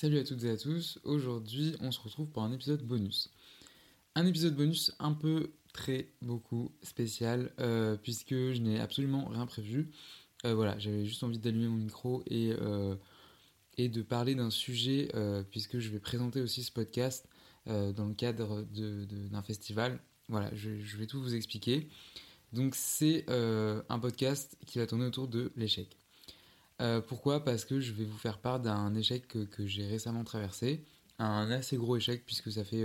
Salut 0.00 0.16
à 0.16 0.24
toutes 0.24 0.44
et 0.44 0.48
à 0.48 0.56
tous, 0.56 0.98
aujourd'hui 1.04 1.76
on 1.80 1.92
se 1.92 2.00
retrouve 2.00 2.26
pour 2.30 2.42
un 2.42 2.50
épisode 2.52 2.82
bonus. 2.82 3.28
Un 4.14 4.24
épisode 4.24 4.56
bonus 4.56 4.92
un 4.98 5.12
peu 5.12 5.50
très 5.74 6.08
beaucoup 6.22 6.72
spécial 6.82 7.52
euh, 7.60 7.98
puisque 8.02 8.32
je 8.32 8.62
n'ai 8.62 8.80
absolument 8.80 9.26
rien 9.26 9.44
prévu. 9.44 9.90
Euh, 10.46 10.54
voilà, 10.54 10.78
j'avais 10.78 11.04
juste 11.04 11.22
envie 11.22 11.38
d'allumer 11.38 11.68
mon 11.68 11.76
micro 11.76 12.22
et, 12.28 12.54
euh, 12.58 12.94
et 13.76 13.90
de 13.90 14.00
parler 14.00 14.34
d'un 14.34 14.48
sujet 14.48 15.12
puisque 15.50 15.78
je 15.80 15.90
vais 15.90 16.00
présenter 16.00 16.40
aussi 16.40 16.62
ce 16.62 16.72
podcast 16.72 17.28
dans 17.66 18.06
le 18.06 18.14
cadre 18.14 18.62
d'un 18.62 19.42
festival. 19.42 20.00
Voilà, 20.30 20.48
je, 20.54 20.96
vais 20.96 21.06
tout 21.06 21.20
vous 21.20 21.34
expliquer. 21.34 21.90
Donc 22.54 22.74
c'est 22.74 23.26
un 23.28 23.98
podcast 23.98 24.56
qui 24.64 24.78
va 24.78 24.86
tourner 24.86 25.04
autour 25.04 25.28
de 25.28 25.52
l'échec. 25.56 25.99
Pourquoi? 27.08 27.44
Parce 27.44 27.64
que 27.64 27.80
je 27.80 27.92
vais 27.92 28.04
vous 28.04 28.18
faire 28.18 28.38
part 28.38 28.60
d'un 28.60 28.94
échec 28.94 29.26
que, 29.28 29.66
j'ai 29.66 29.86
récemment 29.86 30.24
traversé, 30.24 30.84
un 31.18 31.50
assez 31.50 31.76
gros 31.76 31.96
échec 31.96 32.24
puisque 32.24 32.50
ça 32.50 32.64
fait 32.64 32.84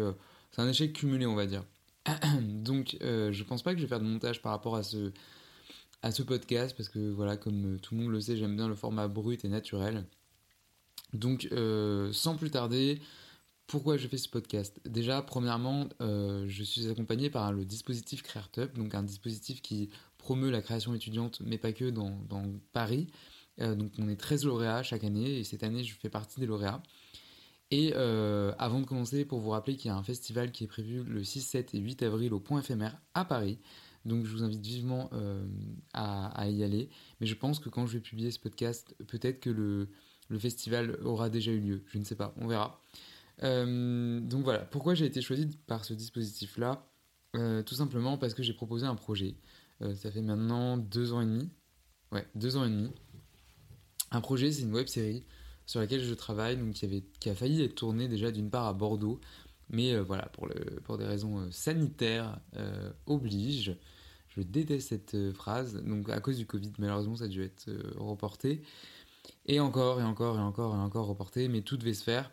c'est 0.51 0.61
un 0.61 0.69
échec 0.69 0.93
cumulé 0.93 1.25
on 1.25 1.35
va 1.35 1.45
dire. 1.45 1.63
Donc, 2.41 2.97
euh, 3.01 3.31
je 3.31 3.43
pense 3.43 3.63
pas 3.63 3.73
que 3.73 3.77
je 3.79 3.83
vais 3.83 3.89
faire 3.89 3.99
de 3.99 4.05
montage 4.05 4.41
par 4.41 4.51
rapport 4.51 4.75
à 4.75 4.83
ce, 4.83 5.11
podcast, 6.23 6.75
parce 6.77 6.89
que 6.89 7.11
voilà, 7.11 7.37
comme 7.37 7.79
tout 7.81 7.95
le 7.95 8.01
monde 8.01 8.11
le 8.11 8.21
sait, 8.21 8.37
j'aime 8.37 8.55
bien 8.55 8.67
le 8.67 8.75
format 8.75 9.07
brut 9.07 9.43
et 9.43 9.49
naturel. 9.49 10.05
Donc, 11.13 11.47
euh, 11.51 12.11
sans 12.13 12.35
plus 12.35 12.51
tarder, 12.51 13.01
pourquoi 13.67 13.97
je 13.97 14.07
fais 14.07 14.17
ce 14.17 14.29
podcast? 14.29 14.79
Déjà, 14.85 15.21
premièrement, 15.21 15.89
euh, 16.01 16.45
je 16.47 16.63
suis 16.63 16.87
accompagné 16.89 17.29
par 17.29 17.51
le 17.51 17.65
dispositif 17.65 18.21
CreatorTup, 18.21 18.75
donc 18.75 18.93
un 18.93 19.03
dispositif 19.03 19.61
qui 19.61 19.89
promeut 20.17 20.51
la 20.51 20.61
création 20.61 20.93
étudiante, 20.93 21.41
mais 21.43 21.57
pas 21.57 21.71
que 21.71 21.89
dans 21.89 22.13
Paris. 22.73 23.07
Donc, 23.57 23.91
on 23.99 24.09
est 24.09 24.15
13 24.15 24.45
lauréats 24.45 24.83
chaque 24.83 25.03
année, 25.03 25.39
et 25.39 25.43
cette 25.43 25.63
année, 25.63 25.83
je 25.83 25.95
fais 25.95 26.09
partie 26.09 26.39
des 26.39 26.45
lauréats. 26.45 26.81
Et 27.71 27.93
euh, 27.95 28.53
avant 28.59 28.79
de 28.79 28.85
commencer, 28.85 29.25
pour 29.25 29.39
vous 29.39 29.49
rappeler 29.49 29.75
qu'il 29.75 29.89
y 29.89 29.91
a 29.91 29.97
un 29.97 30.03
festival 30.03 30.51
qui 30.51 30.63
est 30.63 30.67
prévu 30.67 31.03
le 31.03 31.23
6, 31.23 31.41
7 31.41 31.73
et 31.73 31.79
8 31.79 32.03
avril 32.03 32.33
au 32.33 32.39
Point 32.39 32.59
éphémère 32.59 32.97
à 33.13 33.25
Paris. 33.25 33.59
Donc 34.05 34.25
je 34.25 34.31
vous 34.31 34.43
invite 34.43 34.63
vivement 34.63 35.09
euh, 35.13 35.43
à, 35.93 36.47
y 36.47 36.63
aller. 36.63 36.89
Mais 37.19 37.27
je 37.27 37.33
pense 37.33 37.59
que 37.59 37.69
quand 37.69 37.87
je 37.87 37.93
vais 37.93 37.99
publier 38.01 38.29
ce 38.29 38.39
podcast, 38.39 38.95
peut-être 39.07 39.39
que 39.39 39.49
le, 39.49 39.89
festival 40.37 40.99
aura 41.03 41.29
déjà 41.29 41.51
eu 41.51 41.59
lieu. 41.59 41.83
Je 41.87 41.97
ne 41.97 42.03
sais 42.03 42.15
pas, 42.15 42.35
on 42.37 42.47
verra. 42.47 42.79
Euh, 43.43 44.19
donc 44.19 44.43
voilà, 44.43 44.59
pourquoi 44.59 44.93
j'ai 44.93 45.05
été 45.05 45.21
choisi 45.21 45.47
par 45.65 45.85
ce 45.85 45.93
dispositif-là? 45.93 46.87
Tout 47.65 47.75
simplement 47.75 48.17
parce 48.17 48.33
que 48.33 48.43
j'ai 48.43 48.53
proposé 48.53 48.85
un 48.85 48.95
projet. 48.95 49.35
ça 49.81 50.09
fait 50.09 50.21
maintenant 50.21 50.77
deux 50.77 51.11
ans 51.11 51.19
et 51.19 51.25
demi. 51.25 51.49
Ouais, 52.13 52.25
deux 52.33 52.55
ans 52.55 52.63
et 52.63 52.69
demi. 52.69 52.91
Un 54.15 54.21
projet, 54.21 54.49
c'est 54.49 54.61
une 54.61 54.73
web 54.73 54.87
série 54.87 55.25
sur 55.65 55.81
laquelle 55.81 56.01
je 56.01 56.13
travaille, 56.13 56.55
donc 56.55 56.71
qui, 56.71 56.85
avait, 56.85 57.03
qui 57.19 57.29
a 57.29 57.35
failli 57.35 57.61
être 57.63 57.75
tournée 57.75 58.07
déjà 58.07 58.31
d'une 58.31 58.49
part 58.49 58.65
à 58.65 58.71
Bordeaux, 58.71 59.19
mais 59.69 59.91
euh, 59.91 60.03
voilà, 60.03 60.27
pour, 60.27 60.47
le, 60.47 60.79
pour 60.85 60.97
des 60.97 61.03
raisons 61.03 61.39
euh, 61.39 61.51
sanitaires 61.51 62.39
euh, 62.55 62.93
oblige. 63.07 63.75
Je 64.29 64.41
déteste 64.41 64.87
cette 64.87 65.33
phrase, 65.33 65.83
donc 65.83 66.09
à 66.09 66.21
cause 66.21 66.37
du 66.37 66.45
Covid, 66.45 66.71
malheureusement, 66.77 67.17
ça 67.17 67.25
a 67.25 67.27
dû 67.27 67.43
être 67.43 67.69
reporté. 67.97 68.61
Et 69.47 69.59
encore, 69.59 69.99
et 69.99 70.03
encore, 70.05 70.37
et 70.37 70.41
encore, 70.41 70.75
et 70.75 70.79
encore 70.79 71.07
reporté, 71.07 71.49
mais 71.49 71.61
tout 71.61 71.75
devait 71.75 71.93
se 71.93 72.03
faire. 72.03 72.31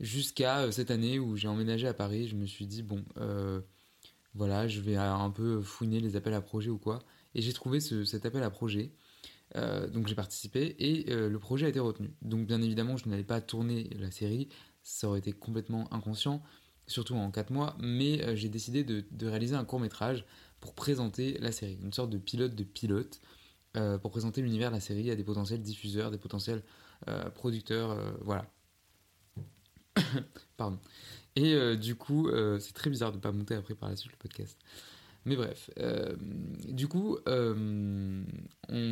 Jusqu'à 0.00 0.70
cette 0.70 0.90
année 0.90 1.18
où 1.18 1.36
j'ai 1.36 1.48
emménagé 1.48 1.88
à 1.88 1.94
Paris, 1.94 2.28
je 2.28 2.36
me 2.36 2.44
suis 2.44 2.66
dit, 2.66 2.82
bon, 2.82 3.04
voilà, 4.34 4.66
je 4.66 4.80
vais 4.80 4.96
un 4.96 5.30
peu 5.30 5.60
fouiner 5.60 6.00
les 6.00 6.16
appels 6.16 6.34
à 6.34 6.40
projet 6.40 6.70
ou 6.70 6.78
quoi. 6.78 7.00
Et 7.34 7.42
j'ai 7.42 7.52
trouvé 7.52 7.80
cet 7.80 8.24
appel 8.24 8.42
à 8.42 8.50
projet 8.50 8.92
euh, 9.54 9.86
donc 9.86 10.08
j'ai 10.08 10.14
participé 10.14 10.74
et 10.78 11.12
euh, 11.12 11.28
le 11.28 11.38
projet 11.38 11.66
a 11.66 11.68
été 11.68 11.78
retenu. 11.78 12.12
Donc 12.22 12.46
bien 12.46 12.60
évidemment, 12.60 12.96
je 12.96 13.08
n'allais 13.08 13.24
pas 13.24 13.40
tourner 13.40 13.88
la 13.98 14.10
série, 14.10 14.48
ça 14.82 15.08
aurait 15.08 15.20
été 15.20 15.32
complètement 15.32 15.92
inconscient, 15.92 16.42
surtout 16.86 17.14
en 17.14 17.30
4 17.30 17.50
mois, 17.50 17.76
mais 17.80 18.22
euh, 18.24 18.34
j'ai 18.34 18.48
décidé 18.48 18.84
de, 18.84 19.04
réaliser 19.26 19.54
un 19.54 19.64
court 19.64 19.80
métrage 19.80 20.24
pour 20.60 20.74
présenter 20.74 21.38
la 21.38 21.52
série, 21.52 21.78
une 21.82 21.92
sorte 21.92 22.10
de 22.10 22.18
pilote 22.18 22.54
de 22.54 22.64
pilote, 22.64 23.20
pour 24.00 24.10
présenter 24.10 24.40
l'univers 24.40 24.70
de 24.70 24.76
la 24.76 24.80
série 24.80 25.10
à 25.10 25.16
des 25.16 25.22
potentiels 25.22 25.60
diffuseurs, 25.60 26.10
des 26.10 26.16
potentiels 26.16 26.62
producteurs, 27.34 27.94
voilà. 28.22 28.50
Pardon. 30.56 30.78
Et 31.36 31.76
du 31.76 31.94
coup, 31.94 32.30
c'est 32.58 32.72
très 32.72 32.88
bizarre 32.88 33.10
de 33.12 33.18
ne 33.18 33.20
pas 33.20 33.32
monter 33.32 33.54
après 33.54 33.74
par 33.74 33.90
la 33.90 33.96
suite 33.96 34.12
le 34.12 34.16
podcast. 34.16 34.56
Mais 35.26 35.34
bref, 35.34 35.70
euh, 35.80 36.14
du 36.68 36.86
coup, 36.86 37.18
euh, 37.26 38.22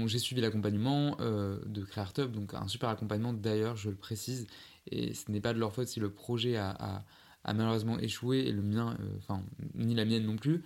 j'ai 0.06 0.18
suivi 0.18 0.40
l'accompagnement 0.40 1.16
euh, 1.20 1.60
de 1.64 1.84
CreatorTub, 1.84 2.32
donc 2.32 2.54
un 2.54 2.66
super 2.66 2.88
accompagnement 2.88 3.32
d'ailleurs, 3.32 3.76
je 3.76 3.88
le 3.88 3.94
précise, 3.94 4.48
et 4.90 5.14
ce 5.14 5.30
n'est 5.30 5.40
pas 5.40 5.54
de 5.54 5.60
leur 5.60 5.72
faute 5.72 5.86
si 5.86 6.00
le 6.00 6.10
projet 6.10 6.56
a, 6.56 7.04
malheureusement 7.46 8.00
échoué, 8.00 8.38
et 8.40 8.52
le 8.52 8.62
mien, 8.62 8.98
enfin, 9.18 9.44
ni 9.76 9.94
la 9.94 10.04
mienne 10.04 10.24
non 10.24 10.34
plus. 10.34 10.64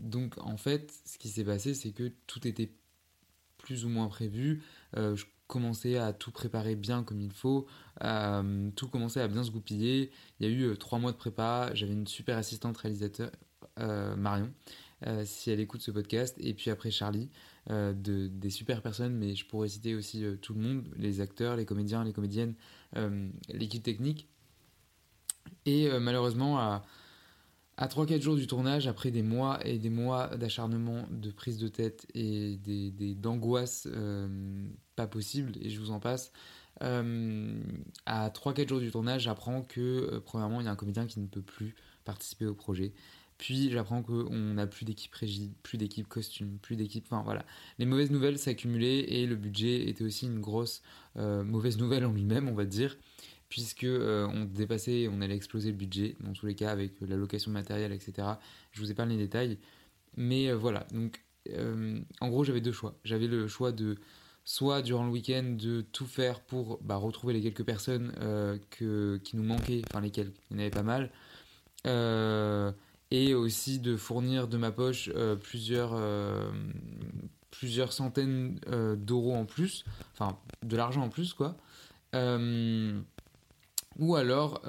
donc 0.00 0.38
en 0.38 0.56
fait, 0.56 0.90
ce 1.04 1.18
qui 1.18 1.28
s'est 1.28 1.44
passé, 1.44 1.74
c'est 1.74 1.92
que 1.92 2.10
tout 2.26 2.48
était 2.48 2.72
plus 3.58 3.84
ou 3.84 3.90
moins 3.90 4.08
prévu. 4.08 4.62
je 4.96 5.24
commençais 5.46 5.98
à 5.98 6.14
tout 6.14 6.30
préparer 6.30 6.74
bien 6.74 7.02
comme 7.04 7.20
il 7.20 7.32
faut, 7.32 7.66
tout 8.76 8.88
commençait 8.88 9.20
à 9.20 9.28
bien 9.28 9.44
se 9.44 9.50
goupiller. 9.50 10.10
Il 10.38 10.48
y 10.48 10.50
a 10.50 10.52
eu 10.52 10.78
trois 10.78 10.98
mois 10.98 11.12
de 11.12 11.18
prépa, 11.18 11.70
j'avais 11.74 11.92
une 11.92 12.06
super 12.06 12.38
assistante 12.38 12.78
réalisateur, 12.78 13.30
Marion, 14.16 14.52
euh, 15.06 15.22
si 15.24 15.50
elle 15.50 15.60
écoute 15.60 15.80
ce 15.80 15.90
podcast, 15.90 16.36
et 16.40 16.52
puis 16.52 16.70
après 16.70 16.90
Charlie, 16.90 17.30
euh, 17.70 17.92
de, 17.94 18.28
des 18.28 18.50
super 18.50 18.82
personnes, 18.82 19.14
mais 19.14 19.34
je 19.34 19.46
pourrais 19.46 19.68
citer 19.68 19.94
aussi 19.94 20.24
tout 20.42 20.54
le 20.54 20.60
monde, 20.60 20.88
les 20.96 21.20
acteurs, 21.20 21.56
les 21.56 21.64
comédiens, 21.64 22.04
les 22.04 22.12
comédiennes, 22.12 22.54
l'équipe 23.48 23.82
technique. 23.82 24.28
Et 25.64 25.88
malheureusement, 26.00 26.58
à, 26.58 26.84
à 27.76 27.86
3-4 27.86 28.20
jours 28.20 28.36
du 28.36 28.46
tournage, 28.46 28.86
après 28.86 29.10
des 29.10 29.22
mois 29.22 29.64
et 29.66 29.78
des 29.78 29.90
mois 29.90 30.36
d'acharnement, 30.36 31.06
de 31.10 31.30
prise 31.30 31.58
de 31.58 31.68
tête 31.68 32.06
et 32.14 32.56
des, 32.56 33.14
d'angoisse 33.14 33.88
pas 34.96 35.06
possible, 35.06 35.52
et 35.60 35.70
je 35.70 35.80
vous 35.80 35.92
en 35.92 36.00
passe, 36.00 36.32
à 36.80 38.28
3-4 38.28 38.68
jours 38.68 38.80
du 38.80 38.90
tournage, 38.90 39.22
j'apprends 39.22 39.62
que, 39.62 40.18
premièrement, 40.26 40.60
il 40.60 40.64
y 40.64 40.68
a 40.68 40.72
un 40.72 40.76
comédien 40.76 41.06
qui 41.06 41.20
ne 41.20 41.26
peut 41.26 41.42
plus 41.42 41.74
participer 42.04 42.46
au 42.46 42.54
projet. 42.54 42.92
Puis 43.40 43.70
j'apprends 43.70 44.02
qu'on 44.02 44.52
n'a 44.52 44.66
plus 44.66 44.84
d'équipe 44.84 45.14
régie, 45.14 45.50
plus 45.62 45.78
d'équipe 45.78 46.06
costume, 46.06 46.58
plus 46.58 46.76
d'équipe. 46.76 47.06
Enfin 47.06 47.22
voilà. 47.24 47.46
Les 47.78 47.86
mauvaises 47.86 48.10
nouvelles 48.10 48.38
s'accumulaient 48.38 49.00
et 49.14 49.26
le 49.26 49.34
budget 49.34 49.88
était 49.88 50.04
aussi 50.04 50.26
une 50.26 50.40
grosse 50.40 50.82
euh, 51.16 51.42
mauvaise 51.42 51.78
nouvelle 51.78 52.04
en 52.04 52.12
lui-même, 52.12 52.50
on 52.50 52.54
va 52.54 52.66
dire, 52.66 52.98
puisque 53.48 53.84
euh, 53.84 54.28
on 54.34 54.44
dépassait, 54.44 55.08
on 55.10 55.22
allait 55.22 55.36
exploser 55.36 55.70
le 55.70 55.76
budget, 55.78 56.16
dans 56.20 56.34
tous 56.34 56.44
les 56.44 56.54
cas 56.54 56.70
avec 56.70 56.92
la 57.00 57.16
location 57.16 57.50
de 57.50 57.54
matériel, 57.54 57.92
etc. 57.92 58.28
Je 58.72 58.80
vous 58.82 58.90
ai 58.90 58.94
pas 58.94 59.06
les 59.06 59.16
détails. 59.16 59.56
Mais 60.18 60.48
euh, 60.48 60.56
voilà. 60.56 60.86
Donc 60.92 61.24
en 62.20 62.28
gros, 62.28 62.44
j'avais 62.44 62.60
deux 62.60 62.72
choix. 62.72 62.94
J'avais 63.04 63.26
le 63.26 63.48
choix 63.48 63.72
de 63.72 63.96
soit 64.44 64.82
durant 64.82 65.04
le 65.04 65.10
week-end 65.10 65.56
de 65.58 65.80
tout 65.80 66.06
faire 66.06 66.40
pour 66.40 66.78
bah, 66.82 66.96
retrouver 66.96 67.32
les 67.32 67.40
quelques 67.40 67.64
personnes 67.64 68.12
que, 68.68 69.16
qui 69.24 69.36
nous 69.36 69.44
manquaient, 69.44 69.80
enfin 69.88 70.02
lesquelles, 70.02 70.32
il 70.50 70.56
y 70.56 70.60
en 70.60 70.60
avait 70.60 70.70
pas 70.70 70.82
mal. 70.82 71.10
Et 73.10 73.34
aussi 73.34 73.78
de 73.78 73.96
fournir 73.96 74.48
de 74.48 74.56
ma 74.56 74.70
poche 74.70 75.10
euh, 75.14 75.36
plusieurs, 75.36 75.92
euh, 75.94 76.50
plusieurs 77.50 77.92
centaines 77.92 78.60
euh, 78.68 78.96
d'euros 78.96 79.34
en 79.34 79.44
plus, 79.44 79.84
enfin 80.12 80.38
de 80.62 80.76
l'argent 80.76 81.02
en 81.02 81.08
plus 81.08 81.34
quoi, 81.34 81.56
ou 83.98 84.14
alors 84.16 84.62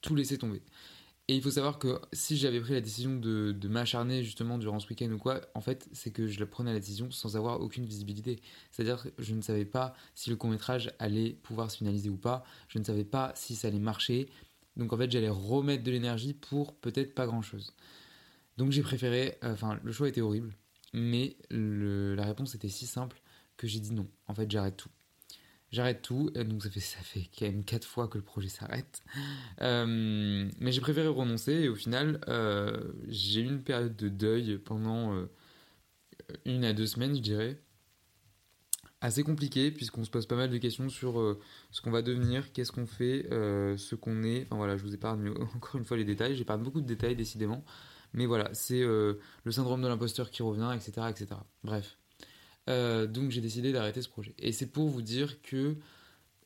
tout 0.00 0.14
laisser 0.14 0.38
tomber. 0.38 0.62
Et 1.28 1.36
il 1.36 1.42
faut 1.42 1.52
savoir 1.52 1.78
que 1.78 2.00
si 2.12 2.36
j'avais 2.36 2.60
pris 2.60 2.72
la 2.72 2.80
décision 2.80 3.14
de, 3.14 3.52
de 3.52 3.68
m'acharner 3.68 4.24
justement 4.24 4.58
durant 4.58 4.80
ce 4.80 4.88
week-end 4.88 5.12
ou 5.12 5.18
quoi, 5.18 5.40
en 5.54 5.60
fait, 5.60 5.88
c'est 5.92 6.10
que 6.10 6.26
je 6.26 6.42
prenais 6.42 6.72
la 6.72 6.80
décision 6.80 7.08
sans 7.12 7.36
avoir 7.36 7.60
aucune 7.60 7.84
visibilité. 7.84 8.40
C'est-à-dire 8.72 9.04
que 9.04 9.10
je 9.16 9.32
ne 9.34 9.40
savais 9.40 9.64
pas 9.64 9.94
si 10.16 10.28
le 10.28 10.34
court-métrage 10.34 10.90
allait 10.98 11.34
pouvoir 11.44 11.70
se 11.70 11.76
finaliser 11.76 12.10
ou 12.10 12.16
pas, 12.16 12.42
je 12.66 12.80
ne 12.80 12.84
savais 12.84 13.04
pas 13.04 13.30
si 13.36 13.54
ça 13.54 13.68
allait 13.68 13.78
marcher, 13.78 14.28
donc 14.76 14.92
en 14.92 14.96
fait, 14.96 15.10
j'allais 15.10 15.28
remettre 15.28 15.82
de 15.82 15.90
l'énergie 15.90 16.34
pour 16.34 16.74
peut-être 16.74 17.14
pas 17.14 17.26
grand-chose. 17.26 17.74
Donc 18.56 18.72
j'ai 18.72 18.82
préféré, 18.82 19.38
euh, 19.44 19.52
enfin 19.52 19.80
le 19.82 19.92
choix 19.92 20.08
était 20.08 20.20
horrible, 20.20 20.54
mais 20.92 21.36
la 21.50 22.24
réponse 22.24 22.54
était 22.54 22.68
si 22.68 22.86
simple 22.86 23.20
que 23.56 23.66
j'ai 23.66 23.80
dit 23.80 23.92
non. 23.92 24.08
En 24.26 24.34
fait, 24.34 24.50
j'arrête 24.50 24.76
tout. 24.76 24.90
J'arrête 25.72 26.02
tout, 26.02 26.30
donc 26.30 26.64
ça 26.64 26.70
fait, 26.70 26.80
ça 26.80 26.98
fait 26.98 27.28
quand 27.38 27.46
même 27.46 27.64
4 27.64 27.84
fois 27.86 28.08
que 28.08 28.18
le 28.18 28.24
projet 28.24 28.48
s'arrête. 28.48 29.02
Euh, 29.60 30.50
mais 30.58 30.72
j'ai 30.72 30.80
préféré 30.80 31.06
renoncer 31.06 31.52
et 31.52 31.68
au 31.68 31.76
final, 31.76 32.20
euh, 32.28 32.92
j'ai 33.06 33.40
eu 33.40 33.44
une 33.44 33.62
période 33.62 33.94
de 33.94 34.08
deuil 34.08 34.58
pendant 34.58 35.14
une 36.44 36.64
à 36.64 36.72
deux 36.72 36.86
semaines, 36.86 37.14
je 37.14 37.20
dirais, 37.20 37.60
assez 39.00 39.22
compliqué 39.22 39.70
puisqu'on 39.70 40.04
se 40.04 40.10
pose 40.10 40.26
pas 40.26 40.36
mal 40.36 40.50
de 40.50 40.58
questions 40.58 40.88
sur 40.88 41.20
euh, 41.20 41.40
ce 41.70 41.80
qu'on 41.80 41.90
va 41.90 42.02
devenir, 42.02 42.52
qu'est-ce 42.52 42.72
qu'on 42.72 42.86
fait, 42.86 43.26
euh, 43.32 43.76
ce 43.76 43.94
qu'on 43.94 44.22
est. 44.22 44.42
Enfin 44.46 44.56
voilà, 44.56 44.76
je 44.76 44.82
vous 44.82 44.94
épargne 44.94 45.30
encore 45.56 45.76
une 45.76 45.84
fois 45.84 45.96
les 45.96 46.04
détails. 46.04 46.36
J'épargne 46.36 46.62
beaucoup 46.62 46.80
de 46.80 46.86
détails 46.86 47.16
décidément. 47.16 47.64
Mais 48.12 48.26
voilà, 48.26 48.52
c'est 48.52 48.82
euh, 48.82 49.14
le 49.44 49.52
syndrome 49.52 49.82
de 49.82 49.88
l'imposteur 49.88 50.30
qui 50.30 50.42
revient, 50.42 50.70
etc. 50.74 51.06
etc. 51.08 51.40
Bref. 51.62 51.96
donc 52.66 53.30
j'ai 53.30 53.40
décidé 53.40 53.72
d'arrêter 53.72 54.02
ce 54.02 54.08
projet. 54.08 54.34
Et 54.38 54.52
c'est 54.52 54.66
pour 54.66 54.88
vous 54.88 55.02
dire 55.02 55.40
que 55.42 55.76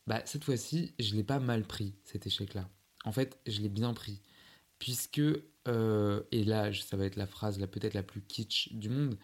bah, 0.07 0.21
cette 0.25 0.43
fois-ci, 0.43 0.93
je 0.99 1.15
l'ai 1.15 1.23
pas 1.23 1.39
mal 1.39 1.63
pris, 1.63 1.95
cet 2.03 2.27
échec-là. 2.27 2.69
En 3.03 3.11
fait, 3.11 3.39
je 3.47 3.61
l'ai 3.61 3.69
bien 3.69 3.93
pris. 3.93 4.21
Puisque, 4.77 5.19
et 5.19 6.43
là, 6.43 6.71
ça 6.73 6.97
va 6.97 7.05
être 7.05 7.15
la 7.15 7.25
phrase 7.25 7.57
peut-être 7.71 7.95
la 7.95 8.03
plus 8.03 8.21
kitsch 8.21 8.73
du 8.73 8.89
monde, 8.89 9.17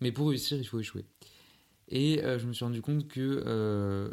mais 0.00 0.12
pour 0.12 0.28
réussir, 0.28 0.56
il 0.56 0.66
faut 0.66 0.78
échouer. 0.78 1.04
Et 1.88 2.22
euh, 2.22 2.38
je 2.38 2.46
me 2.46 2.52
suis 2.52 2.64
rendu 2.64 2.82
compte 2.82 3.08
que 3.08 3.42
euh, 3.46 4.10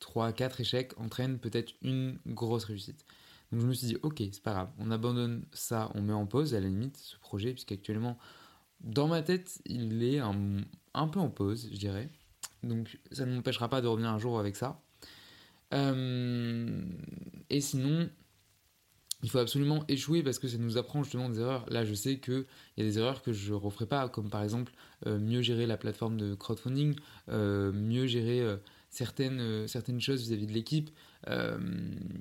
3-4 0.00 0.60
échecs 0.60 0.92
entraînent 0.98 1.38
peut-être 1.38 1.72
une 1.82 2.18
grosse 2.26 2.64
réussite. 2.64 3.04
Donc 3.50 3.60
je 3.60 3.66
me 3.66 3.72
suis 3.72 3.86
dit, 3.86 3.96
ok, 4.02 4.18
c'est 4.18 4.42
pas 4.42 4.52
grave, 4.52 4.70
on 4.78 4.90
abandonne 4.90 5.44
ça, 5.52 5.90
on 5.94 6.02
met 6.02 6.12
en 6.12 6.26
pause 6.26 6.54
à 6.54 6.60
la 6.60 6.68
limite 6.68 6.96
ce 6.96 7.18
projet, 7.18 7.52
puisqu'actuellement, 7.52 8.18
dans 8.80 9.06
ma 9.06 9.22
tête, 9.22 9.60
il 9.64 10.02
est 10.02 10.18
un, 10.18 10.58
un, 10.92 11.08
peu 11.08 11.20
en 11.20 11.30
pause, 11.30 11.68
je 11.72 11.78
dirais. 11.78 12.10
Donc 12.62 12.98
ça 13.12 13.24
ne 13.26 13.34
m'empêchera 13.34 13.68
pas 13.68 13.80
de 13.80 13.86
revenir 13.86 14.10
un 14.10 14.18
jour 14.18 14.38
avec 14.38 14.56
ça. 14.56 14.80
Euh, 15.72 16.82
et 17.50 17.60
sinon, 17.60 18.08
il 19.24 19.30
faut 19.30 19.38
absolument 19.38 19.84
échouer 19.88 20.22
parce 20.22 20.38
que 20.38 20.46
ça 20.48 20.58
nous 20.58 20.76
apprend 20.76 21.02
justement 21.02 21.30
des 21.30 21.40
erreurs. 21.40 21.64
Là, 21.70 21.86
je 21.86 21.94
sais 21.94 22.18
qu'il 22.18 22.44
y 22.76 22.82
a 22.82 22.84
des 22.84 22.98
erreurs 22.98 23.22
que 23.22 23.32
je 23.32 23.52
ne 23.52 23.56
referai 23.56 23.86
pas, 23.86 24.06
comme 24.10 24.28
par 24.28 24.42
exemple 24.42 24.70
euh, 25.06 25.18
mieux 25.18 25.40
gérer 25.40 25.66
la 25.66 25.78
plateforme 25.78 26.18
de 26.18 26.34
crowdfunding, 26.34 26.94
euh, 27.30 27.72
mieux 27.72 28.06
gérer 28.06 28.42
euh, 28.42 28.56
certaines, 28.90 29.66
certaines 29.66 29.98
choses 29.98 30.20
vis-à-vis 30.20 30.46
de 30.46 30.52
l'équipe, 30.52 30.90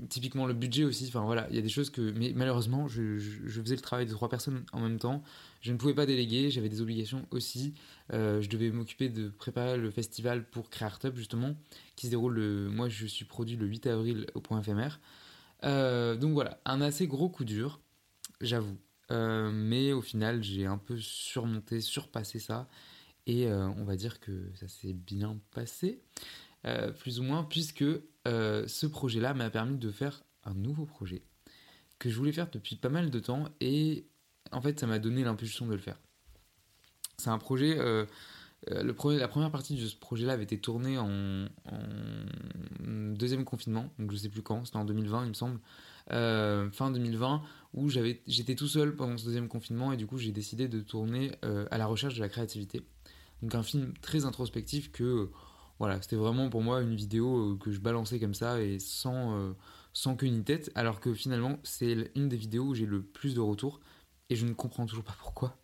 typiquement 0.07 0.47
le 0.47 0.53
budget 0.53 0.85
aussi. 0.85 1.05
Enfin 1.09 1.25
voilà, 1.25 1.45
il 1.49 1.57
y 1.57 1.59
a 1.59 1.61
des 1.61 1.67
choses 1.67 1.89
que. 1.89 2.13
Mais 2.13 2.31
malheureusement, 2.33 2.87
je, 2.87 3.19
faisais 3.49 3.75
le 3.75 3.81
travail 3.81 4.05
de 4.05 4.11
trois 4.13 4.29
personnes 4.29 4.63
en 4.71 4.79
même 4.79 4.97
temps. 4.97 5.23
Je 5.59 5.73
ne 5.73 5.77
pouvais 5.77 5.93
pas 5.93 6.05
déléguer, 6.05 6.51
j'avais 6.51 6.69
des 6.69 6.79
obligations 6.79 7.25
aussi. 7.31 7.73
je 8.11 8.47
devais 8.47 8.71
m'occuper 8.71 9.09
de 9.09 9.27
préparer 9.27 9.77
le 9.77 9.91
festival 9.91 10.45
pour 10.45 10.69
Creartup 10.69 11.17
justement, 11.17 11.53
qui 11.97 12.05
se 12.05 12.11
déroule 12.11 12.35
le. 12.35 12.69
Moi, 12.69 12.87
je 12.87 13.05
suis 13.07 13.25
produit 13.25 13.57
le 13.57 13.65
8 13.65 13.87
avril 13.87 14.25
au 14.35 14.39
point 14.39 14.61
éphémère. 14.61 15.01
Euh, 15.63 16.15
donc 16.15 16.33
voilà, 16.33 16.59
un 16.65 16.81
assez 16.81 17.07
gros 17.07 17.29
coup 17.29 17.45
dur, 17.45 17.81
j'avoue. 18.41 18.77
Euh, 19.11 19.51
mais 19.51 19.91
au 19.93 20.01
final, 20.01 20.43
j'ai 20.43 20.65
un 20.65 20.77
peu 20.77 20.97
surmonté, 20.97 21.81
surpassé 21.81 22.39
ça. 22.39 22.67
Et 23.25 23.47
euh, 23.47 23.67
on 23.77 23.85
va 23.85 23.95
dire 23.95 24.19
que 24.19 24.51
ça 24.55 24.67
s'est 24.67 24.93
bien 24.93 25.39
passé, 25.51 26.01
plus 26.99 27.19
ou 27.19 27.23
moins, 27.23 27.43
puisque 27.43 27.85
ce 28.25 28.85
projet-là 28.85 29.33
m'a 29.33 29.49
permis 29.49 29.77
de 29.77 29.91
faire 29.91 30.23
un 30.45 30.53
nouveau 30.53 30.85
projet 30.85 31.23
que 31.99 32.09
je 32.09 32.17
voulais 32.17 32.31
faire 32.31 32.49
depuis 32.49 32.75
pas 32.75 32.89
mal 32.89 33.09
de 33.09 33.19
temps. 33.19 33.49
Et 33.59 34.07
en 34.51 34.61
fait, 34.61 34.79
ça 34.79 34.87
m'a 34.87 34.99
donné 34.99 35.23
l'impulsion 35.23 35.65
de 35.65 35.73
le 35.73 35.79
faire. 35.79 35.99
C'est 37.17 37.29
un 37.29 37.37
projet 37.37 37.77
euh, 38.71 38.83
la 38.83 39.27
première 39.27 39.51
partie 39.51 39.75
de 39.75 39.85
ce 39.85 39.95
projet-là 39.95 40.33
avait 40.33 40.43
été 40.43 40.59
tournée 40.59 40.97
en, 40.97 41.47
deuxième 43.15 43.45
confinement, 43.45 43.89
donc 43.99 44.11
je 44.11 44.17
sais 44.17 44.29
plus 44.29 44.41
quand, 44.41 44.65
c'était 44.65 44.77
en 44.77 44.85
2020 44.85 45.23
il 45.23 45.29
me 45.29 45.33
semble, 45.33 45.59
euh, 46.11 46.69
fin 46.71 46.91
2020, 46.91 47.41
où 47.73 47.89
j'étais 47.89 48.55
tout 48.55 48.67
seul 48.67 48.95
pendant 48.95 49.17
ce 49.17 49.25
deuxième 49.25 49.47
confinement 49.47 49.93
et 49.93 49.97
du 49.97 50.07
coup 50.07 50.17
j'ai 50.17 50.31
décidé 50.31 50.67
de 50.67 50.81
tourner 50.81 51.31
euh, 51.45 51.65
à 51.71 51.77
la 51.77 51.85
recherche 51.85 52.15
de 52.15 52.21
la 52.21 52.29
créativité. 52.29 52.81
Donc 53.41 53.55
un 53.55 53.63
film 53.63 53.93
très 54.01 54.25
introspectif 54.25 54.91
que 54.91 55.29
voilà, 55.79 56.01
c'était 56.01 56.15
vraiment 56.15 56.49
pour 56.49 56.61
moi 56.61 56.81
une 56.81 56.95
vidéo 56.95 57.57
que 57.57 57.71
je 57.71 57.79
balançais 57.79 58.19
comme 58.19 58.33
ça 58.33 58.61
et 58.61 58.79
sans, 58.79 59.53
sans 59.93 60.15
queue 60.15 60.27
ni 60.27 60.43
tête, 60.43 60.71
alors 60.75 60.99
que 60.99 61.13
finalement 61.13 61.59
c'est 61.63 62.11
une 62.15 62.29
des 62.29 62.37
vidéos 62.37 62.65
où 62.65 62.75
j'ai 62.75 62.85
le 62.85 63.01
plus 63.01 63.35
de 63.35 63.41
retours 63.41 63.79
et 64.29 64.35
je 64.35 64.45
ne 64.45 64.53
comprends 64.53 64.85
toujours 64.85 65.03
pas 65.03 65.15
pourquoi. 65.19 65.57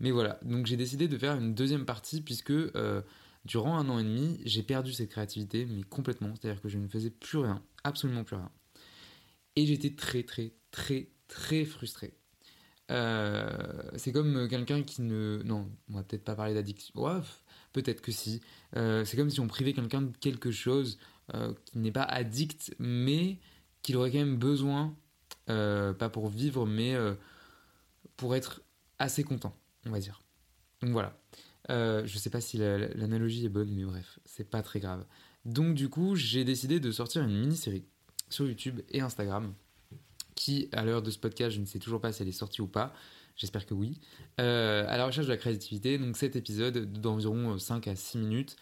Mais 0.00 0.10
voilà, 0.10 0.38
donc 0.42 0.66
j'ai 0.66 0.76
décidé 0.76 1.08
de 1.08 1.18
faire 1.18 1.36
une 1.36 1.54
deuxième 1.54 1.84
partie 1.84 2.20
puisque 2.20 2.50
euh, 2.50 3.02
durant 3.44 3.76
un 3.78 3.88
an 3.88 3.98
et 3.98 4.04
demi, 4.04 4.40
j'ai 4.44 4.62
perdu 4.62 4.92
cette 4.92 5.10
créativité, 5.10 5.66
mais 5.66 5.82
complètement. 5.82 6.34
C'est-à-dire 6.34 6.62
que 6.62 6.68
je 6.68 6.78
ne 6.78 6.86
faisais 6.86 7.10
plus 7.10 7.38
rien, 7.38 7.62
absolument 7.84 8.24
plus 8.24 8.36
rien. 8.36 8.50
Et 9.56 9.66
j'étais 9.66 9.90
très, 9.90 10.22
très, 10.22 10.52
très, 10.70 11.08
très 11.26 11.64
frustré. 11.64 12.14
Euh, 12.90 13.50
c'est 13.96 14.12
comme 14.12 14.48
quelqu'un 14.48 14.82
qui 14.82 15.02
ne. 15.02 15.42
Non, 15.44 15.68
on 15.90 15.94
va 15.94 16.02
peut-être 16.04 16.24
pas 16.24 16.36
parler 16.36 16.54
d'addiction. 16.54 16.94
Ouais, 16.94 17.20
peut-être 17.72 18.00
que 18.00 18.12
si. 18.12 18.40
Euh, 18.76 19.04
c'est 19.04 19.16
comme 19.16 19.30
si 19.30 19.40
on 19.40 19.48
privait 19.48 19.72
quelqu'un 19.72 20.02
de 20.02 20.16
quelque 20.18 20.50
chose 20.50 20.98
qui 21.66 21.78
n'est 21.78 21.92
pas 21.92 22.04
addict, 22.04 22.74
mais 22.78 23.38
qu'il 23.82 23.98
aurait 23.98 24.10
quand 24.10 24.16
même 24.16 24.38
besoin, 24.38 24.96
pas 25.44 26.08
pour 26.10 26.28
vivre, 26.30 26.64
mais 26.64 26.96
pour 28.16 28.34
être 28.34 28.62
assez 28.98 29.24
content 29.24 29.54
on 29.88 29.92
va 29.92 30.00
dire. 30.00 30.22
Donc 30.82 30.90
voilà. 30.90 31.18
Euh, 31.70 32.06
je 32.06 32.18
sais 32.18 32.30
pas 32.30 32.40
si 32.40 32.58
l'analogie 32.58 33.44
est 33.44 33.50
bonne, 33.50 33.70
mais 33.70 33.84
bref, 33.84 34.18
c'est 34.24 34.48
pas 34.48 34.62
très 34.62 34.80
grave. 34.80 35.04
Donc 35.44 35.74
du 35.74 35.88
coup, 35.88 36.16
j'ai 36.16 36.44
décidé 36.44 36.80
de 36.80 36.90
sortir 36.90 37.22
une 37.22 37.38
mini-série 37.38 37.84
sur 38.28 38.46
YouTube 38.46 38.80
et 38.90 39.00
Instagram, 39.00 39.54
qui, 40.34 40.68
à 40.72 40.84
l'heure 40.84 41.02
de 41.02 41.10
ce 41.10 41.18
podcast, 41.18 41.54
je 41.56 41.60
ne 41.60 41.66
sais 41.66 41.78
toujours 41.78 42.00
pas 42.00 42.12
si 42.12 42.22
elle 42.22 42.28
est 42.28 42.32
sortie 42.32 42.62
ou 42.62 42.66
pas. 42.66 42.92
J'espère 43.36 43.66
que 43.66 43.74
oui. 43.74 44.00
Euh, 44.40 44.84
à 44.88 44.96
la 44.96 45.06
recherche 45.06 45.26
de 45.26 45.32
la 45.32 45.38
créativité, 45.38 45.98
donc 45.98 46.16
cet 46.16 46.36
épisode 46.36 46.92
d'environ 46.92 47.58
5 47.58 47.86
à 47.86 47.96
6 47.96 48.18
minutes, 48.18 48.56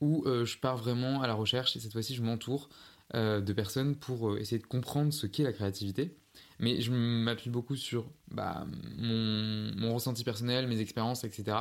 où 0.00 0.22
euh, 0.26 0.44
je 0.44 0.58
pars 0.58 0.76
vraiment 0.76 1.22
à 1.22 1.26
la 1.26 1.34
recherche, 1.34 1.76
et 1.76 1.80
cette 1.80 1.92
fois-ci, 1.92 2.14
je 2.14 2.22
m'entoure 2.22 2.68
de 3.14 3.52
personnes 3.54 3.96
pour 3.96 4.36
essayer 4.36 4.58
de 4.58 4.66
comprendre 4.66 5.14
ce 5.14 5.26
qu'est 5.26 5.42
la 5.42 5.54
créativité 5.54 6.14
mais 6.60 6.80
je 6.80 6.90
m'appuie 6.92 7.50
beaucoup 7.50 7.76
sur 7.76 8.10
bah, 8.30 8.66
mon, 8.96 9.94
ressenti 9.94 10.24
personnel, 10.24 10.66
mes 10.66 10.80
expériences, 10.80 11.24
etc. 11.24 11.56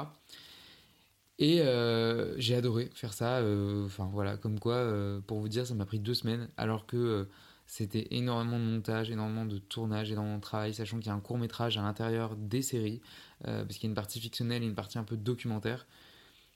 Et 1.39 1.61
euh, 1.61 2.37
j'ai 2.39 2.55
adoré 2.55 2.89
faire 2.93 3.13
ça. 3.13 3.37
Euh, 3.37 3.85
enfin 3.85 4.09
voilà, 4.11 4.37
comme 4.37 4.59
quoi, 4.59 4.75
euh, 4.75 5.19
pour 5.21 5.39
vous 5.39 5.49
dire, 5.49 5.67
ça 5.67 5.75
m'a 5.75 5.85
pris 5.85 5.99
deux 5.99 6.15
semaines, 6.15 6.49
alors 6.57 6.87
que 6.87 7.27
c'était 7.67 8.07
énormément 8.11 8.59
de 8.59 8.63
montage, 8.63 9.11
énormément 9.11 9.45
de 9.45 9.57
tournage, 9.59 10.11
énormément 10.11 10.37
de 10.37 10.41
travail, 10.41 10.73
sachant 10.73 10.97
qu'il 10.97 11.07
y 11.07 11.09
a 11.09 11.13
un 11.13 11.19
court 11.19 11.37
métrage 11.37 11.77
à 11.77 11.81
l'intérieur 11.81 12.35
des 12.35 12.61
séries, 12.61 13.01
parce 13.43 13.75
qu'il 13.75 13.83
y 13.83 13.87
a 13.87 13.89
une 13.89 13.95
partie 13.95 14.19
fictionnelle 14.19 14.63
et 14.63 14.65
une 14.65 14.75
partie 14.75 14.97
un 14.97 15.03
peu 15.03 15.17
documentaire. 15.17 15.85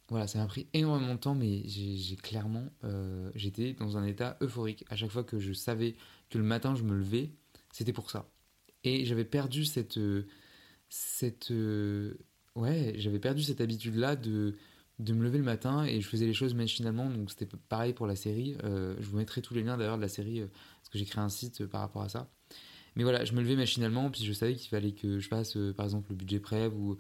Voilà, 0.08 0.28
ça 0.28 0.40
m'a 0.40 0.46
pris 0.46 0.68
énormément 0.74 1.16
de 1.16 1.20
temps, 1.20 1.36
mais 1.36 1.64
j'ai 1.68 2.16
clairement, 2.16 2.64
j'étais 3.36 3.74
dans 3.74 3.98
un 3.98 4.06
état 4.06 4.38
euphorique. 4.42 4.86
À 4.90 4.96
chaque 4.96 5.12
fois 5.12 5.26
que 5.26 5.38
je 5.38 5.52
savais 5.52 5.96
que 6.30 6.38
le 6.38 6.46
matin 6.46 6.76
je 6.76 6.84
me 6.84 6.96
levais, 6.96 7.32
c'était 7.72 7.94
pour 7.94 8.12
ça. 8.12 8.30
Et 8.84 9.06
j'avais 9.06 9.26
perdu 9.26 9.66
cette. 9.66 10.00
cette 10.90 11.52
ouais, 12.56 12.94
j'avais 12.98 13.20
perdu 13.20 13.44
cette 13.44 13.62
habitude-là 13.62 14.16
de, 14.16 14.56
de 15.02 15.14
me 15.14 15.24
lever 15.24 15.38
le 15.38 15.44
matin 15.44 15.84
et 15.84 16.00
je 16.00 16.08
faisais 16.08 16.26
les 16.26 16.34
choses 16.34 16.54
machinalement. 16.54 17.10
Donc 17.10 17.32
c'était 17.32 17.48
pareil 17.70 17.94
pour 17.94 18.08
la 18.08 18.16
série. 18.16 18.56
Euh, 18.64 18.96
je 19.00 19.08
vous 19.08 19.18
mettrai 19.18 19.42
tous 19.42 19.54
les 19.54 19.64
liens 19.64 19.78
d'ailleurs 19.78 19.98
de 19.98 20.02
la 20.02 20.08
série, 20.08 20.42
euh, 20.42 20.48
parce 20.48 20.90
que 20.90 20.98
j'ai 20.98 21.06
créé 21.06 21.22
un 21.22 21.30
site 21.30 21.62
euh, 21.62 21.68
par 21.68 21.82
rapport 21.82 22.04
à 22.04 22.10
ça. 22.10 22.30
Mais 22.96 23.04
voilà, 23.04 23.24
je 23.24 23.34
me 23.34 23.42
levais 23.42 23.56
machinalement, 23.56 24.12
puis 24.12 24.26
je 24.26 24.34
savais 24.34 24.56
qu'il 24.56 24.70
fallait 24.70 24.92
que 24.92 25.20
je 25.20 25.28
fasse 25.30 25.58
par 25.78 25.86
exemple 25.86 26.10
le 26.10 26.18
budget 26.18 26.42
prév 26.42 26.76
ou 26.76 26.98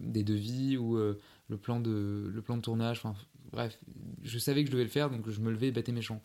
des 0.00 0.24
devis 0.24 0.78
ou 0.78 0.96
le, 0.96 1.58
plan 1.60 1.78
de, 1.78 2.30
le 2.32 2.40
plan 2.40 2.56
de 2.56 2.62
tournage. 2.62 3.02
Enfin, 3.04 3.14
bref, 3.52 3.78
je 4.22 4.38
savais 4.38 4.62
que 4.62 4.68
je 4.68 4.72
devais 4.72 4.84
le 4.84 4.88
faire, 4.88 5.10
donc 5.10 5.28
je 5.28 5.40
me 5.40 5.50
levais 5.50 5.72
bête 5.72 5.90
et 5.90 5.92
méchant. 5.92 6.22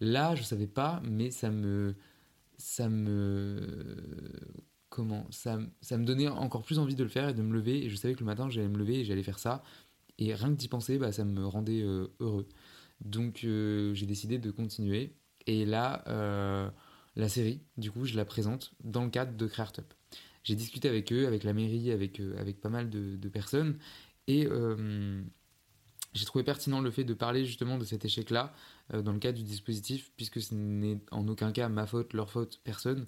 Là, 0.00 0.34
je 0.34 0.42
savais 0.42 0.66
pas, 0.66 1.00
mais 1.04 1.30
ça 1.30 1.52
me, 1.52 1.94
ça 2.58 2.88
me 2.88 3.66
comment 4.88 5.26
ça, 5.30 5.58
ça 5.80 5.98
me 5.98 6.04
donnait 6.04 6.28
encore 6.28 6.62
plus 6.62 6.78
envie 6.78 6.94
de 6.94 7.02
le 7.02 7.08
faire 7.08 7.28
et 7.28 7.34
de 7.34 7.42
me 7.42 7.52
lever. 7.52 7.84
Et 7.84 7.90
je 7.90 7.96
savais 7.96 8.14
que 8.14 8.20
le 8.20 8.26
matin 8.26 8.48
j'allais 8.48 8.68
me 8.68 8.78
lever 8.78 9.00
et 9.00 9.04
j'allais 9.04 9.22
faire 9.22 9.38
ça. 9.38 9.62
Et 10.18 10.34
rien 10.34 10.50
que 10.50 10.56
d'y 10.56 10.68
penser 10.68 10.98
bah, 10.98 11.12
ça 11.12 11.24
me 11.24 11.44
rendait 11.46 11.82
euh, 11.82 12.08
heureux. 12.20 12.48
Donc 13.00 13.42
euh, 13.44 13.92
j'ai 13.94 14.06
décidé 14.06 14.38
de 14.38 14.50
continuer. 14.50 15.16
Et 15.46 15.64
là 15.66 16.04
euh, 16.08 16.70
la 17.16 17.28
série 17.28 17.60
du 17.76 17.90
coup 17.90 18.04
je 18.04 18.16
la 18.16 18.24
présente 18.24 18.74
dans 18.82 19.04
le 19.04 19.10
cadre 19.10 19.36
de 19.36 19.46
Creartup 19.46 19.92
j'ai 20.42 20.54
discuté 20.54 20.88
avec 20.88 21.12
eux 21.12 21.26
avec 21.26 21.44
la 21.44 21.52
mairie 21.52 21.90
avec, 21.90 22.20
avec 22.38 22.60
pas 22.60 22.70
mal 22.70 22.88
de, 22.90 23.16
de 23.16 23.28
personnes. 23.28 23.78
Et 24.26 24.48
j'ai 26.14 26.24
trouvé 26.24 26.44
pertinent 26.44 26.80
le 26.80 26.90
fait 26.90 27.04
de 27.04 27.12
parler 27.12 27.44
justement 27.44 27.76
de 27.76 27.84
cet 27.84 28.04
échec-là 28.04 28.54
euh, 28.92 29.02
dans 29.02 29.12
le 29.12 29.18
cadre 29.18 29.36
du 29.36 29.44
dispositif, 29.44 30.12
puisque 30.16 30.40
ce 30.40 30.54
n'est 30.54 30.98
en 31.10 31.26
aucun 31.28 31.52
cas 31.52 31.68
ma 31.68 31.86
faute, 31.86 32.12
leur 32.12 32.30
faute, 32.30 32.60
personne. 32.64 33.06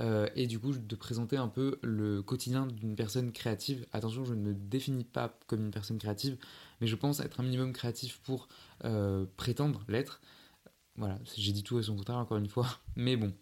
Euh, 0.00 0.28
et 0.36 0.46
du 0.46 0.58
coup, 0.58 0.72
de 0.72 0.96
présenter 0.96 1.36
un 1.36 1.48
peu 1.48 1.78
le 1.82 2.22
quotidien 2.22 2.66
d'une 2.66 2.94
personne 2.94 3.32
créative. 3.32 3.86
Attention, 3.92 4.24
je 4.24 4.34
ne 4.34 4.40
me 4.40 4.54
définis 4.54 5.04
pas 5.04 5.38
comme 5.46 5.64
une 5.64 5.70
personne 5.70 5.98
créative, 5.98 6.38
mais 6.80 6.86
je 6.86 6.96
pense 6.96 7.20
être 7.20 7.40
un 7.40 7.42
minimum 7.42 7.72
créatif 7.72 8.20
pour 8.20 8.48
euh, 8.84 9.26
prétendre 9.36 9.82
l'être. 9.88 10.20
Voilà, 10.96 11.18
j'ai 11.36 11.52
dit 11.52 11.62
tout 11.62 11.78
à 11.78 11.82
son 11.82 11.96
contraire 11.96 12.18
encore 12.18 12.36
une 12.36 12.48
fois, 12.48 12.66
mais 12.96 13.16
bon. 13.16 13.32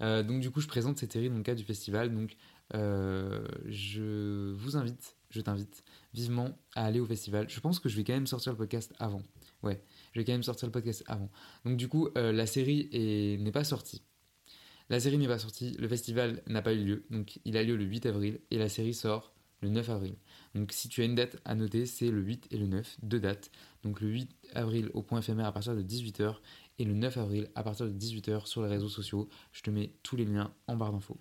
donc 0.00 0.40
du 0.40 0.50
coup, 0.50 0.60
je 0.60 0.68
présente 0.68 0.98
cette 0.98 1.12
série 1.12 1.30
dans 1.30 1.36
le 1.36 1.42
cadre 1.42 1.58
du 1.58 1.64
festival. 1.64 2.14
Donc, 2.14 2.36
je 2.72 4.52
vous 4.52 4.76
invite, 4.76 5.16
je 5.30 5.40
t'invite 5.40 5.84
vivement 6.12 6.58
à 6.74 6.84
aller 6.84 7.00
au 7.00 7.06
festival. 7.06 7.48
Je 7.48 7.60
pense 7.60 7.78
que 7.78 7.88
je 7.88 7.96
vais 7.96 8.04
quand 8.04 8.12
même 8.12 8.26
sortir 8.26 8.52
le 8.52 8.58
podcast 8.58 8.92
avant. 8.98 9.22
Ouais, 9.62 9.82
je 10.12 10.20
vais 10.20 10.24
quand 10.24 10.32
même 10.32 10.42
sortir 10.42 10.66
le 10.66 10.72
podcast 10.72 11.04
avant. 11.06 11.30
Donc 11.64 11.76
du 11.76 11.88
coup, 11.88 12.08
euh, 12.16 12.32
la 12.32 12.46
série 12.46 12.88
n'est 13.40 13.52
pas 13.52 13.64
sortie. 13.64 14.02
La 14.88 14.98
série 14.98 15.18
n'est 15.18 15.28
pas 15.28 15.38
sortie, 15.38 15.76
le 15.78 15.86
festival 15.86 16.42
n'a 16.48 16.62
pas 16.62 16.72
eu 16.74 16.84
lieu, 16.84 17.04
donc 17.10 17.38
il 17.44 17.56
a 17.56 17.62
lieu 17.62 17.76
le 17.76 17.84
8 17.84 18.06
avril 18.06 18.40
et 18.50 18.58
la 18.58 18.68
série 18.68 18.92
sort 18.92 19.32
le 19.60 19.68
9 19.68 19.88
avril. 19.88 20.16
Donc 20.56 20.72
si 20.72 20.88
tu 20.88 21.00
as 21.02 21.04
une 21.04 21.14
date 21.14 21.36
à 21.44 21.54
noter, 21.54 21.86
c'est 21.86 22.10
le 22.10 22.20
8 22.20 22.48
et 22.50 22.56
le 22.56 22.66
9, 22.66 22.96
deux 23.04 23.20
dates. 23.20 23.52
Donc 23.84 24.00
le 24.00 24.08
8 24.08 24.30
avril 24.54 24.90
au 24.94 25.02
point 25.02 25.20
éphémère 25.20 25.46
à 25.46 25.52
partir 25.52 25.76
de 25.76 25.82
18h 25.82 26.34
et 26.80 26.84
le 26.84 26.94
9 26.94 27.18
avril 27.18 27.48
à 27.54 27.62
partir 27.62 27.86
de 27.86 27.92
18h 27.92 28.46
sur 28.46 28.62
les 28.62 28.68
réseaux 28.68 28.88
sociaux. 28.88 29.28
Je 29.52 29.62
te 29.62 29.70
mets 29.70 29.92
tous 30.02 30.16
les 30.16 30.24
liens 30.24 30.52
en 30.66 30.74
barre 30.74 30.92
d'infos. 30.92 31.20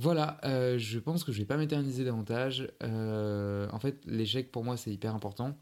Voilà, 0.00 0.38
euh, 0.44 0.78
je 0.78 0.98
pense 0.98 1.24
que 1.24 1.32
je 1.32 1.40
vais 1.40 1.44
pas 1.44 1.58
m'éterniser 1.58 2.04
davantage. 2.04 2.72
Euh, 2.82 3.68
en 3.70 3.78
fait, 3.78 4.00
l'échec 4.06 4.50
pour 4.50 4.64
moi 4.64 4.78
c'est 4.78 4.90
hyper 4.90 5.14
important. 5.14 5.58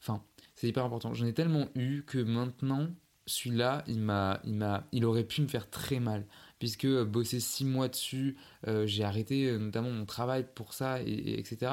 Enfin, 0.00 0.22
c'est 0.54 0.68
hyper 0.68 0.84
important. 0.84 1.12
J'en 1.12 1.26
ai 1.26 1.34
tellement 1.34 1.66
eu 1.74 2.02
que 2.04 2.18
maintenant, 2.18 2.86
celui-là, 3.26 3.82
il 3.88 3.98
m'a, 3.98 4.40
il 4.44 4.54
m'a, 4.54 4.86
il 4.92 5.04
aurait 5.04 5.24
pu 5.24 5.42
me 5.42 5.48
faire 5.48 5.68
très 5.70 5.98
mal, 5.98 6.24
puisque 6.60 6.86
bosser 6.86 7.40
six 7.40 7.64
mois 7.64 7.88
dessus, 7.88 8.36
euh, 8.68 8.86
j'ai 8.86 9.02
arrêté 9.02 9.58
notamment 9.58 9.90
mon 9.90 10.04
travail 10.06 10.46
pour 10.54 10.72
ça, 10.72 11.02
et, 11.02 11.36
etc. 11.40 11.72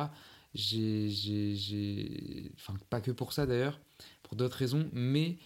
J'ai, 0.55 2.51
enfin 2.55 2.74
pas 2.89 3.01
que 3.01 3.12
pour 3.12 3.31
ça 3.31 3.46
d'ailleurs, 3.46 3.79
pour 4.24 4.36
d'autres 4.36 4.58
raisons, 4.58 4.89
mais 4.91 5.38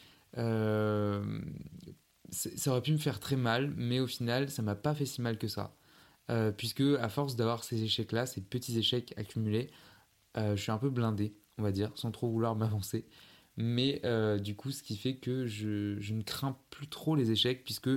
ça 2.31 2.71
aurait 2.71 2.81
pu 2.81 2.93
me 2.93 2.97
faire 2.97 3.19
très 3.19 3.35
mal, 3.35 3.74
mais 3.75 4.00
au 4.00 4.07
final, 4.07 4.50
ça 4.50 4.62
m'a 4.62 4.75
pas 4.75 4.95
fait 4.95 5.05
si 5.05 5.21
mal 5.21 5.38
que 5.38 5.50
ça. 5.50 5.75
Euh, 6.32 6.51
puisque 6.51 6.82
à 6.82 7.10
force 7.10 7.36
d'avoir 7.36 7.63
ces 7.63 7.84
échecs-là, 7.84 8.25
ces 8.25 8.41
petits 8.41 8.77
échecs 8.77 9.13
accumulés, 9.17 9.70
euh, 10.38 10.55
je 10.55 10.62
suis 10.62 10.72
un 10.72 10.77
peu 10.77 10.89
blindé, 10.89 11.36
on 11.58 11.63
va 11.63 11.72
dire, 11.72 11.91
sans 11.96 12.12
trop 12.12 12.29
vouloir 12.29 12.55
m'avancer. 12.55 13.05
Mais 13.58 14.01
euh, 14.03 14.38
du 14.38 14.55
coup, 14.55 14.72
ce 14.72 14.84
qui 14.84 14.98
fait 14.98 15.15
que 15.15 15.46
je, 15.46 16.13
ne 16.13 16.22
crains 16.24 16.58
plus 16.72 16.88
trop 16.88 17.15
les 17.15 17.32
échecs, 17.32 17.63
puisque 17.63 17.89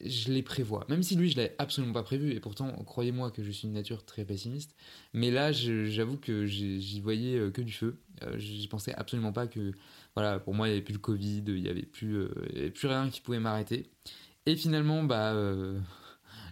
je 0.00 0.32
les 0.32 0.42
prévois. 0.42 0.84
Même 0.88 1.02
si 1.02 1.16
lui, 1.16 1.30
je 1.30 1.36
l'avais 1.36 1.56
absolument 1.58 1.94
pas 1.94 2.04
prévu, 2.04 2.32
et 2.32 2.38
pourtant, 2.38 2.70
croyez-moi 2.84 3.32
que 3.32 3.42
je 3.42 3.50
suis 3.50 3.66
une 3.66 3.74
nature 3.74 4.04
très 4.04 4.24
pessimiste. 4.24 4.76
Mais 5.12 5.32
là, 5.32 5.50
j'avoue 5.50 6.18
que 6.18 6.46
j'y 6.46 7.00
voyais 7.00 7.50
que 7.50 7.62
du 7.62 7.72
feu. 7.72 7.98
J'y 8.36 8.68
pensais 8.68 8.94
absolument 8.94 9.32
pas 9.32 9.48
que, 9.48 9.72
voilà, 10.14 10.38
pour 10.38 10.54
moi, 10.54 10.68
il 10.68 10.70
n'y 10.70 10.76
avait 10.76 10.84
plus 10.84 10.92
le 10.92 11.00
Covid, 11.00 11.42
il 11.48 11.62
n'y 11.62 11.68
avait 11.68 11.82
plus 11.82 12.28
rien 12.84 13.10
qui 13.10 13.20
pouvait 13.20 13.40
m'arrêter. 13.40 13.90
Et 14.46 14.54
finalement, 14.54 15.02
bah 15.02 15.34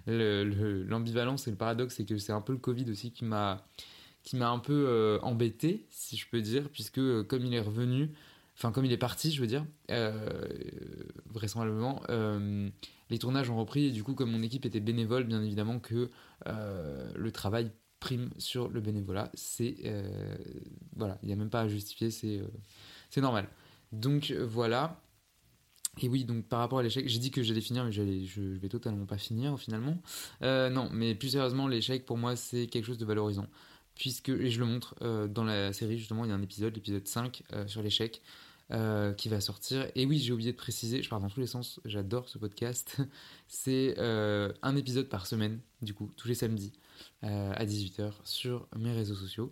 l'ambivalence 0.06 1.46
et 1.48 1.50
le 1.50 1.56
paradoxe, 1.56 1.96
c'est 1.96 2.04
que 2.04 2.18
c'est 2.18 2.32
un 2.32 2.40
peu 2.40 2.52
le 2.52 2.58
Covid 2.58 2.90
aussi 2.90 3.12
qui 3.12 3.24
m'a 3.24 3.66
qui 4.22 4.36
m'a 4.36 4.50
un 4.50 4.58
peu 4.58 4.84
euh, 4.86 5.18
embêté, 5.22 5.86
si 5.90 6.16
je 6.16 6.28
peux 6.28 6.40
dire, 6.40 6.68
puisque 6.70 6.98
euh, 6.98 7.24
comme 7.24 7.44
il 7.44 7.54
est 7.54 7.60
revenu, 7.60 8.10
enfin 8.56 8.70
comme 8.72 8.84
il 8.84 8.92
est 8.92 8.98
parti, 8.98 9.32
je 9.32 9.40
veux 9.40 9.46
dire, 9.46 9.64
euh, 9.90 10.46
vraisemblablement, 11.26 12.02
les 13.08 13.18
tournages 13.18 13.50
ont 13.50 13.56
repris 13.56 13.86
et 13.86 13.90
du 13.90 14.04
coup 14.04 14.14
comme 14.14 14.30
mon 14.30 14.42
équipe 14.42 14.66
était 14.66 14.80
bénévole, 14.80 15.24
bien 15.24 15.42
évidemment 15.42 15.78
que 15.78 16.10
le 16.46 17.30
travail 17.32 17.72
prime 17.98 18.30
sur 18.38 18.68
le 18.68 18.80
bénévolat. 18.80 19.30
C'est 19.34 19.76
voilà, 20.96 21.18
il 21.22 21.26
n'y 21.26 21.32
a 21.32 21.36
même 21.36 21.50
pas 21.50 21.62
à 21.62 21.68
justifier, 21.68 22.10
c'est 22.10 22.40
c'est 23.08 23.20
normal. 23.20 23.48
Donc 23.92 24.32
voilà. 24.32 25.00
Et 26.02 26.08
oui, 26.08 26.24
donc 26.24 26.46
par 26.46 26.60
rapport 26.60 26.78
à 26.78 26.82
l'échec, 26.82 27.06
j'ai 27.08 27.18
dit 27.18 27.30
que 27.30 27.42
j'allais 27.42 27.60
finir, 27.60 27.84
mais 27.84 27.92
je, 27.92 28.02
je 28.24 28.40
vais 28.40 28.68
totalement 28.68 29.04
pas 29.04 29.18
finir 29.18 29.58
finalement. 29.58 30.00
Euh, 30.42 30.70
non, 30.70 30.88
mais 30.92 31.14
plus 31.14 31.30
sérieusement, 31.30 31.68
l'échec 31.68 32.06
pour 32.06 32.16
moi 32.16 32.36
c'est 32.36 32.66
quelque 32.66 32.86
chose 32.86 32.98
de 32.98 33.04
valorisant. 33.04 33.46
Puisque, 33.94 34.30
et 34.30 34.50
je 34.50 34.58
le 34.60 34.64
montre 34.64 34.94
euh, 35.02 35.28
dans 35.28 35.44
la 35.44 35.74
série 35.74 35.98
justement, 35.98 36.24
il 36.24 36.28
y 36.28 36.32
a 36.32 36.34
un 36.34 36.42
épisode, 36.42 36.74
l'épisode 36.74 37.06
5 37.06 37.42
euh, 37.52 37.66
sur 37.66 37.82
l'échec, 37.82 38.22
qui 39.16 39.28
va 39.28 39.40
sortir. 39.40 39.90
Et 39.96 40.06
oui, 40.06 40.20
j'ai 40.20 40.32
oublié 40.32 40.52
de 40.52 40.56
préciser, 40.56 41.02
je 41.02 41.08
pars 41.08 41.18
dans 41.18 41.28
tous 41.28 41.40
les 41.40 41.48
sens, 41.48 41.80
j'adore 41.84 42.28
ce 42.28 42.38
podcast. 42.38 42.98
c'est 43.48 43.98
un 43.98 44.76
épisode 44.76 45.08
par 45.08 45.26
semaine, 45.26 45.58
du 45.82 45.92
coup, 45.92 46.08
tous 46.16 46.28
les 46.28 46.36
samedis 46.36 46.72
à 47.22 47.66
18h 47.66 48.12
sur 48.22 48.68
mes 48.78 48.92
réseaux 48.92 49.16
sociaux. 49.16 49.50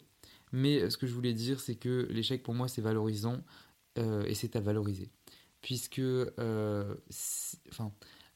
Mais 0.52 0.88
ce 0.88 0.96
que 0.96 1.08
je 1.08 1.14
voulais 1.14 1.32
dire, 1.32 1.58
c'est 1.58 1.74
que 1.74 2.06
l'échec 2.10 2.44
pour 2.44 2.54
moi 2.54 2.68
c'est 2.68 2.80
valorisant 2.80 3.42
et 3.96 4.34
c'est 4.34 4.54
à 4.54 4.60
valoriser 4.60 5.10
puisque 5.60 5.98
euh, 5.98 6.94
enfin, 7.70 7.92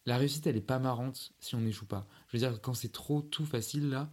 la 0.06 0.16
réussite 0.16 0.46
elle 0.46 0.56
est 0.56 0.60
pas 0.60 0.78
marrante 0.78 1.32
si 1.40 1.54
on 1.54 1.60
n'échoue 1.60 1.86
pas. 1.86 2.06
Je 2.28 2.36
veux 2.36 2.38
dire 2.38 2.60
quand 2.60 2.74
c'est 2.74 2.92
trop 2.92 3.22
tout 3.22 3.46
facile 3.46 3.88
là, 3.88 4.10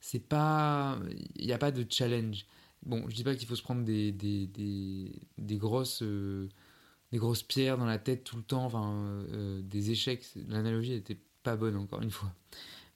c'est 0.00 0.20
pas 0.20 0.98
il 1.36 1.46
n'y 1.46 1.52
a 1.52 1.58
pas 1.58 1.70
de 1.70 1.86
challenge. 1.88 2.46
Bon, 2.84 3.04
je 3.08 3.14
dis 3.14 3.24
pas 3.24 3.34
qu'il 3.34 3.48
faut 3.48 3.56
se 3.56 3.62
prendre 3.62 3.84
des, 3.84 4.12
des, 4.12 4.46
des, 5.38 5.56
grosses 5.56 6.02
euh, 6.02 6.48
des 7.10 7.18
grosses 7.18 7.42
pierres 7.42 7.78
dans 7.78 7.86
la 7.86 7.98
tête 7.98 8.22
tout 8.22 8.36
le 8.36 8.42
temps, 8.42 8.64
enfin 8.64 9.24
euh, 9.32 9.60
des 9.62 9.90
échecs. 9.90 10.24
L'analogie 10.48 10.92
n'était 10.92 11.18
pas 11.42 11.56
bonne 11.56 11.76
encore 11.76 12.02
une 12.02 12.10
fois. 12.10 12.32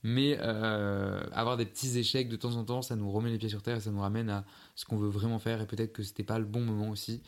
Mais 0.02 0.38
avoir 0.38 1.58
des 1.58 1.66
petits 1.66 1.98
échecs 1.98 2.30
de 2.30 2.36
temps 2.36 2.54
en 2.54 2.64
temps, 2.64 2.80
ça 2.80 2.96
nous 2.96 3.10
remet 3.10 3.30
les 3.30 3.36
pieds 3.36 3.50
sur 3.50 3.62
terre 3.62 3.76
et 3.76 3.80
ça 3.80 3.90
nous 3.90 4.00
ramène 4.00 4.30
à 4.30 4.46
ce 4.74 4.86
qu'on 4.86 4.96
veut 4.96 5.10
vraiment 5.10 5.38
faire. 5.38 5.60
Et 5.60 5.66
peut-être 5.66 5.92
que 5.92 6.02
c'était 6.02 6.22
pas 6.22 6.38
le 6.38 6.46
bon 6.46 6.62
moment 6.62 6.88
aussi 6.88 7.22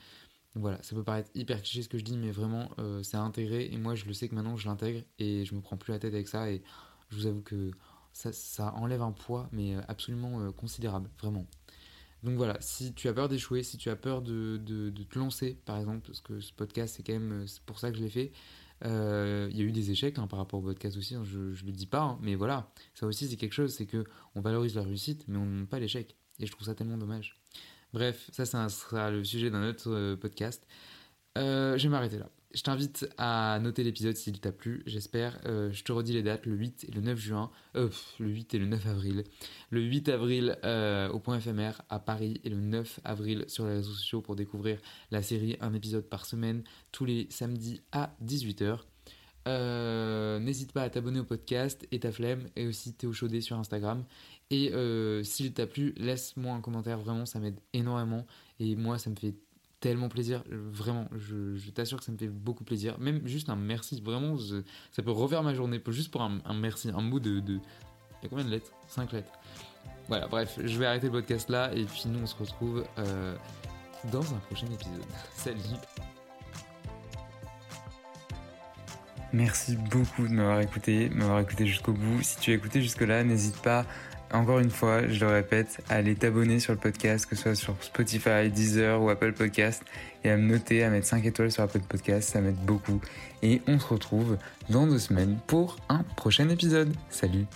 voilà, 0.54 0.82
ça 0.82 0.94
peut 0.94 1.02
paraître 1.02 1.30
hyper 1.34 1.62
cliché 1.62 1.82
ce 1.82 1.88
que 1.88 1.96
je 1.96 2.04
dis, 2.04 2.16
mais 2.16 2.30
vraiment, 2.30 2.70
euh, 2.78 3.02
c'est 3.02 3.16
intégré. 3.16 3.70
Et 3.72 3.78
moi, 3.78 3.94
je 3.94 4.04
le 4.04 4.12
sais 4.12 4.28
que 4.28 4.34
maintenant, 4.34 4.56
je 4.56 4.68
l'intègre 4.68 5.02
et 5.18 5.44
je 5.46 5.54
me 5.54 5.60
prends 5.60 5.78
plus 5.78 5.92
la 5.92 5.98
tête 5.98 6.12
avec 6.12 6.28
ça. 6.28 6.50
Et 6.50 6.62
je 7.08 7.16
vous 7.16 7.26
avoue 7.26 7.40
que 7.40 7.70
ça, 8.12 8.74
enlève 8.74 9.00
un 9.00 9.12
poids, 9.12 9.48
mais 9.52 9.74
euh, 9.74 9.80
absolument 9.88 10.40
euh, 10.40 10.52
considérable, 10.52 11.08
vraiment. 11.18 11.46
Donc 12.22 12.36
voilà, 12.36 12.56
si 12.60 12.92
tu 12.92 13.08
as 13.08 13.14
peur 13.14 13.28
d'échouer, 13.28 13.62
si 13.62 13.78
tu 13.78 13.88
as 13.88 13.96
peur 13.96 14.20
de, 14.20 14.58
te 14.58 15.18
lancer, 15.18 15.58
par 15.64 15.78
exemple, 15.78 16.06
parce 16.06 16.20
que 16.20 16.40
ce 16.40 16.52
podcast, 16.52 16.94
c'est 16.96 17.02
quand 17.02 17.14
même 17.14 17.46
pour 17.66 17.78
ça 17.78 17.90
que 17.90 17.96
je 17.96 18.02
l'ai 18.02 18.10
fait. 18.10 18.32
Il 18.84 19.56
y 19.56 19.60
a 19.60 19.64
eu 19.64 19.72
des 19.72 19.90
échecs 19.90 20.18
hein, 20.18 20.26
par 20.26 20.38
rapport 20.38 20.60
au 20.60 20.62
podcast 20.62 20.96
aussi, 20.96 21.14
hein, 21.14 21.24
je 21.24 21.38
ne 21.38 21.66
le 21.66 21.72
dis 21.72 21.86
pas, 21.86 22.02
hein, 22.02 22.18
mais 22.20 22.34
voilà, 22.34 22.72
ça 22.94 23.06
aussi 23.06 23.28
c'est 23.28 23.36
quelque 23.36 23.52
chose, 23.54 23.74
c'est 23.74 23.86
que 23.86 24.04
on 24.34 24.40
valorise 24.40 24.74
la 24.74 24.82
réussite, 24.82 25.24
mais 25.28 25.38
on 25.38 25.46
ne 25.46 25.64
pas 25.64 25.78
l'échec. 25.80 26.16
Et 26.38 26.46
je 26.46 26.52
trouve 26.52 26.66
ça 26.66 26.74
tellement 26.74 26.98
dommage. 26.98 27.40
Bref, 27.92 28.30
ça, 28.32 28.46
sera 28.46 29.10
le 29.10 29.22
sujet 29.22 29.50
d'un 29.50 29.68
autre 29.68 29.90
euh, 29.90 30.16
podcast. 30.16 30.66
Euh, 31.36 31.76
je 31.76 31.82
vais 31.82 31.88
m'arrêter 31.90 32.18
là. 32.18 32.30
Je 32.54 32.62
t'invite 32.62 33.08
à 33.16 33.58
noter 33.60 33.82
l'épisode 33.82 34.16
s'il 34.16 34.38
t'a 34.40 34.52
plu, 34.52 34.82
j'espère. 34.86 35.38
Euh, 35.46 35.70
je 35.72 35.84
te 35.84 35.92
redis 35.92 36.12
les 36.12 36.22
dates, 36.22 36.44
le 36.44 36.54
8 36.54 36.86
et 36.88 36.92
le 36.92 37.00
9 37.00 37.18
juin. 37.18 37.50
le 37.74 37.90
8 38.18 38.54
et 38.54 38.58
le 38.58 38.66
9 38.66 38.86
avril. 38.86 39.24
Le 39.70 39.80
8 39.80 40.08
avril 40.10 40.58
au 41.12 41.18
point 41.18 41.36
éphémère 41.36 41.82
à 41.88 41.98
Paris 41.98 42.40
et 42.44 42.50
le 42.50 42.60
9 42.60 43.00
avril 43.04 43.44
sur 43.48 43.66
les 43.66 43.74
réseaux 43.76 43.92
sociaux 43.92 44.20
pour 44.20 44.36
découvrir 44.36 44.78
la 45.10 45.22
série 45.22 45.56
un 45.60 45.72
épisode 45.72 46.04
par 46.04 46.26
semaine 46.26 46.62
tous 46.92 47.06
les 47.06 47.26
samedis 47.30 47.80
à 47.90 48.14
18h. 48.22 48.80
N'hésite 50.40 50.72
pas 50.72 50.82
à 50.82 50.90
t'abonner 50.90 51.20
au 51.20 51.24
podcast 51.24 51.86
et 51.90 52.00
ta 52.00 52.12
flemme 52.12 52.48
et 52.54 52.66
aussi 52.66 52.92
Théo 52.94 53.14
Chaudet 53.14 53.40
sur 53.40 53.58
Instagram 53.58 54.04
et 54.52 54.70
euh, 54.74 55.22
s'il 55.22 55.50
t'a 55.54 55.66
plu, 55.66 55.94
laisse-moi 55.96 56.54
un 56.54 56.60
commentaire, 56.60 56.98
vraiment, 56.98 57.24
ça 57.24 57.40
m'aide 57.40 57.58
énormément. 57.72 58.26
Et 58.60 58.76
moi, 58.76 58.98
ça 58.98 59.08
me 59.08 59.16
fait 59.16 59.34
tellement 59.80 60.10
plaisir, 60.10 60.44
vraiment, 60.50 61.08
je, 61.16 61.70
t'assure 61.70 61.98
que 61.98 62.04
ça 62.04 62.12
me 62.12 62.18
fait 62.18 62.28
beaucoup 62.28 62.62
plaisir. 62.62 63.00
Même 63.00 63.26
juste 63.26 63.48
un 63.48 63.56
merci, 63.56 64.00
vraiment, 64.00 64.36
ça 64.36 65.02
peut 65.02 65.10
refaire 65.10 65.42
ma 65.42 65.54
journée, 65.54 65.80
juste 65.88 66.10
pour 66.10 66.20
un, 66.20 66.40
merci, 66.54 66.90
un 66.90 67.00
mot 67.00 67.18
de, 67.18 67.40
de... 67.40 67.54
Il 67.54 68.24
y 68.24 68.26
a 68.26 68.28
combien 68.28 68.44
de 68.44 68.50
lettres? 68.50 68.70
5 68.88 69.10
lettres. 69.12 69.32
Voilà, 70.06 70.28
bref, 70.28 70.60
je 70.62 70.78
vais 70.78 70.84
arrêter 70.84 71.06
le 71.06 71.12
podcast 71.12 71.48
là, 71.48 71.74
et 71.74 71.84
puis 71.84 72.02
nous, 72.06 72.20
on 72.20 72.26
se 72.26 72.36
retrouve 72.36 72.84
euh, 72.98 73.34
dans 74.12 74.34
un 74.34 74.38
prochain 74.38 74.66
épisode. 74.66 75.02
Salut 75.34 75.58
Merci 79.32 79.76
beaucoup 79.76 80.28
de 80.28 80.32
m'avoir 80.32 80.60
écouté, 80.60 81.08
m'avoir 81.08 81.40
écouté 81.40 81.66
jusqu'au 81.66 81.94
bout. 81.94 82.22
Si 82.22 82.38
tu 82.38 82.50
as 82.50 82.54
écouté 82.54 82.82
jusque-là, 82.82 83.24
n'hésite 83.24 83.56
pas 83.62 83.86
encore 84.32 84.58
une 84.58 84.70
fois, 84.70 85.06
je 85.08 85.24
le 85.24 85.30
répète, 85.30 85.82
à 85.88 85.96
aller 85.96 86.14
t'abonner 86.14 86.60
sur 86.60 86.72
le 86.72 86.78
podcast, 86.78 87.26
que 87.26 87.36
ce 87.36 87.42
soit 87.42 87.54
sur 87.54 87.74
Spotify, 87.80 88.50
Deezer 88.50 89.00
ou 89.00 89.10
Apple 89.10 89.32
Podcast, 89.32 89.82
et 90.24 90.30
à 90.30 90.36
me 90.36 90.48
noter, 90.48 90.84
à 90.84 90.90
mettre 90.90 91.06
5 91.06 91.24
étoiles 91.24 91.52
sur 91.52 91.62
Apple 91.62 91.80
Podcast, 91.80 92.30
ça 92.30 92.40
m'aide 92.40 92.56
beaucoup. 92.64 93.00
Et 93.42 93.60
on 93.66 93.78
se 93.78 93.86
retrouve 93.86 94.38
dans 94.70 94.86
deux 94.86 94.98
semaines 94.98 95.38
pour 95.46 95.76
un 95.88 96.02
prochain 96.16 96.48
épisode. 96.48 96.94
Salut 97.10 97.46